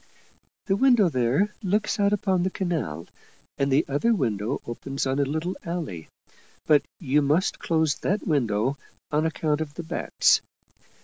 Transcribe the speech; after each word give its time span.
"The 0.65 0.75
window 0.75 1.09
there 1.09 1.53
looks 1.61 1.99
out 1.99 2.11
upon 2.11 2.41
the 2.41 2.49
canal, 2.49 3.05
and 3.59 3.71
the 3.71 3.85
other 3.87 4.15
window 4.15 4.59
opens 4.65 5.05
on 5.05 5.19
a 5.19 5.25
little 5.25 5.55
alley. 5.63 6.09
But 6.65 6.81
you 6.99 7.21
must 7.21 7.59
close 7.59 7.93
that 7.99 8.25
window 8.25 8.79
on 9.11 9.27
account 9.27 9.61
of 9.61 9.75
the 9.75 9.83
bats. 9.83 10.41